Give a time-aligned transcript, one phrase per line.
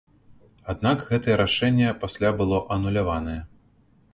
[0.73, 3.37] Аднак гэтае рашэнне пасля было ануляванае.